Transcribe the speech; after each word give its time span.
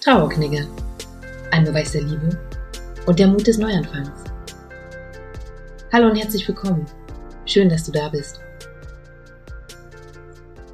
Trauerknigge. 0.00 0.66
Ein 1.50 1.64
Beweis 1.64 1.92
der 1.92 2.00
Liebe 2.00 2.40
und 3.06 3.18
der 3.18 3.28
Mut 3.28 3.46
des 3.46 3.58
Neuanfangs. 3.58 4.24
Hallo 5.92 6.08
und 6.08 6.16
herzlich 6.16 6.48
willkommen. 6.48 6.86
Schön, 7.44 7.68
dass 7.68 7.84
du 7.84 7.92
da 7.92 8.08
bist. 8.08 8.40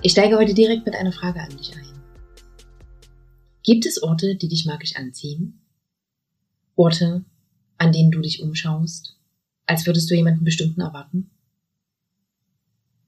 Ich 0.00 0.12
steige 0.12 0.38
heute 0.38 0.54
direkt 0.54 0.86
mit 0.86 0.94
einer 0.94 1.12
Frage 1.12 1.38
an 1.38 1.50
dich 1.50 1.76
ein. 1.76 2.02
Gibt 3.62 3.84
es 3.84 4.02
Orte, 4.02 4.36
die 4.36 4.48
dich 4.48 4.64
magisch 4.64 4.96
anziehen? 4.96 5.60
Orte, 6.74 7.22
an 7.76 7.92
denen 7.92 8.10
du 8.10 8.22
dich 8.22 8.42
umschaust, 8.42 9.18
als 9.66 9.84
würdest 9.84 10.10
du 10.10 10.14
jemanden 10.14 10.44
bestimmten 10.44 10.80
erwarten? 10.80 11.28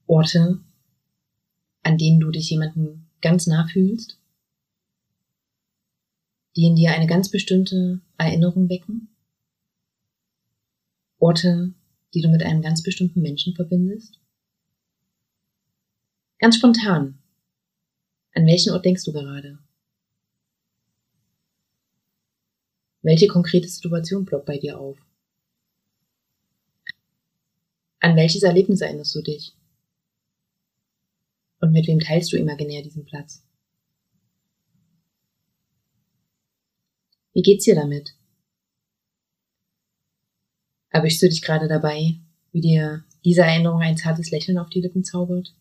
Orte, 0.05 0.59
an 1.81 1.97
denen 1.97 2.19
du 2.19 2.29
dich 2.29 2.51
jemanden 2.51 3.09
ganz 3.19 3.47
nah 3.47 3.65
fühlst? 3.65 4.19
Die 6.55 6.65
in 6.65 6.75
dir 6.75 6.91
eine 6.91 7.07
ganz 7.07 7.29
bestimmte 7.29 8.01
Erinnerung 8.17 8.69
wecken? 8.69 9.09
Orte, 11.17 11.73
die 12.13 12.21
du 12.21 12.29
mit 12.29 12.43
einem 12.43 12.61
ganz 12.61 12.83
bestimmten 12.83 13.21
Menschen 13.21 13.55
verbindest? 13.55 14.19
Ganz 16.39 16.57
spontan. 16.57 17.17
An 18.35 18.45
welchen 18.45 18.73
Ort 18.73 18.85
denkst 18.85 19.05
du 19.05 19.13
gerade? 19.13 19.59
Welche 23.01 23.27
konkrete 23.27 23.67
Situation 23.67 24.25
ploppt 24.25 24.45
bei 24.45 24.57
dir 24.57 24.79
auf? 24.79 24.97
An 27.99 28.15
welches 28.15 28.43
Erlebnis 28.43 28.81
erinnerst 28.81 29.15
du 29.15 29.21
dich? 29.21 29.55
Und 31.61 31.71
mit 31.71 31.87
wem 31.87 31.99
teilst 31.99 32.31
du 32.33 32.37
imaginär 32.37 32.81
diesen 32.81 33.05
Platz? 33.05 33.41
Wie 37.33 37.41
geht's 37.41 37.65
dir 37.65 37.75
damit? 37.75 38.15
Erwischst 40.89 41.21
du 41.21 41.27
dich 41.27 41.41
gerade 41.41 41.67
dabei, 41.67 42.19
wie 42.51 42.61
dir 42.61 43.03
diese 43.25 43.41
Erinnerung 43.41 43.81
ein 43.81 43.97
zartes 43.97 44.29
Lächeln 44.29 44.59
auf 44.59 44.69
die 44.69 44.81
Lippen 44.81 45.03
zaubert? 45.03 45.55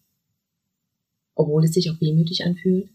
Obwohl 1.34 1.64
es 1.64 1.72
sich 1.72 1.90
auch 1.90 2.00
wehmütig 2.00 2.44
anfühlt? 2.44 2.90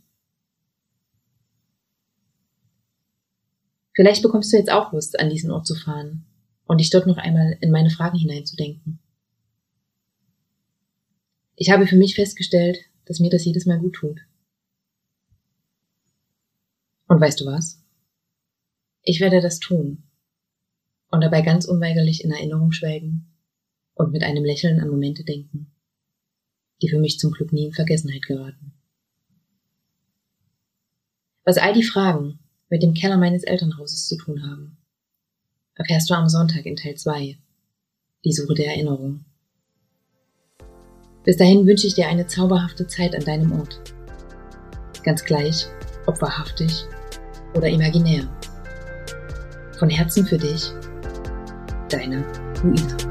Vielleicht 3.95 4.22
bekommst 4.22 4.53
du 4.53 4.58
jetzt 4.58 4.72
auch 4.72 4.94
Lust, 4.94 5.19
an 5.19 5.31
diesen 5.31 5.50
Ort 5.50 5.66
zu 5.66 5.73
fahren 5.73 6.23
und 6.66 6.80
dich 6.80 6.91
dort 6.91 7.08
noch 7.08 7.17
einmal 7.17 7.58
in 7.62 7.72
meine 7.72 7.89
Fragen 7.89 8.19
hineinzudenken. 8.19 9.00
Ich 11.56 11.72
habe 11.72 11.88
für 11.88 11.95
mich 11.95 12.14
festgestellt, 12.14 12.78
dass 13.06 13.19
mir 13.19 13.31
das 13.31 13.44
jedes 13.44 13.66
Mal 13.66 13.80
gut 13.80 13.94
tut. 13.94 14.19
Und 17.08 17.19
weißt 17.19 17.41
du 17.41 17.47
was? 17.47 17.81
Ich 19.09 19.22
werde 19.22 19.39
das 19.39 19.59
tun 19.59 20.03
und 21.11 21.22
dabei 21.22 21.41
ganz 21.41 21.63
unweigerlich 21.63 22.25
in 22.25 22.31
Erinnerung 22.31 22.73
schwelgen 22.73 23.33
und 23.94 24.11
mit 24.11 24.22
einem 24.22 24.44
Lächeln 24.44 24.81
an 24.81 24.89
Momente 24.89 25.23
denken, 25.23 25.72
die 26.81 26.89
für 26.89 27.00
mich 27.00 27.17
zum 27.17 27.31
Glück 27.31 27.53
nie 27.53 27.67
in 27.67 27.72
Vergessenheit 27.72 28.23
geraten. 28.23 28.73
Was 31.45 31.58
all 31.58 31.72
die 31.72 31.83
Fragen 31.83 32.39
mit 32.67 32.83
dem 32.83 32.94
Keller 32.94 33.16
meines 33.16 33.44
Elternhauses 33.44 34.09
zu 34.09 34.17
tun 34.17 34.44
haben, 34.44 34.78
erfährst 35.75 36.09
du 36.09 36.13
am 36.13 36.28
Sonntag 36.28 36.66
in 36.66 36.75
Teil 36.75 36.95
2, 36.95 37.38
die 38.25 38.33
Suche 38.33 38.55
der 38.55 38.73
Erinnerung. 38.73 39.23
Bis 41.23 41.38
dahin 41.38 41.66
wünsche 41.66 41.88
ich 41.88 41.94
dir 41.94 42.09
eine 42.09 42.28
zauberhafte 42.28 42.88
Zeit 42.88 43.16
an 43.16 43.23
deinem 43.23 43.53
Ort. 43.53 43.94
Ganz 45.03 45.23
gleich, 45.23 45.66
ob 46.08 46.22
wahrhaftig 46.22 46.83
oder 47.55 47.69
imaginär. 47.69 48.37
Von 49.78 49.89
Herzen 49.89 50.25
für 50.25 50.38
dich, 50.38 50.72
deine 51.89 52.23
Luisa. 52.64 53.06